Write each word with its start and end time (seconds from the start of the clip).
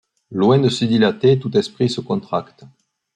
Loin 0.31 0.57
de 0.57 0.67
se 0.67 0.83
dilater, 0.83 1.37
tout 1.37 1.55
esprit 1.55 1.87
se 1.87 2.01
contracte 2.01 2.63